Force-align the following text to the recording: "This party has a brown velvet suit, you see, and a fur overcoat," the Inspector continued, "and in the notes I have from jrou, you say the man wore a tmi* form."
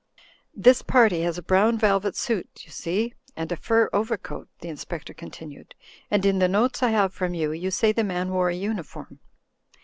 "This 0.55 0.81
party 0.81 1.21
has 1.21 1.37
a 1.37 1.43
brown 1.43 1.77
velvet 1.77 2.15
suit, 2.15 2.49
you 2.65 2.71
see, 2.71 3.13
and 3.35 3.51
a 3.51 3.55
fur 3.55 3.87
overcoat," 3.93 4.49
the 4.59 4.67
Inspector 4.67 5.13
continued, 5.13 5.75
"and 6.09 6.25
in 6.25 6.39
the 6.39 6.47
notes 6.47 6.81
I 6.81 6.89
have 6.89 7.13
from 7.13 7.33
jrou, 7.33 7.53
you 7.61 7.69
say 7.69 7.91
the 7.91 8.03
man 8.03 8.31
wore 8.31 8.49
a 8.49 8.59
tmi* 8.59 8.83
form." 8.83 9.19